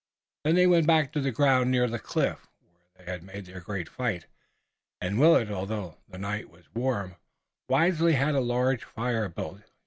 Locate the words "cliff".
1.99-2.47